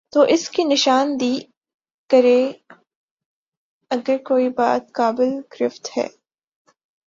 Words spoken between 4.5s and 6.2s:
بات قابل گرفت ہے۔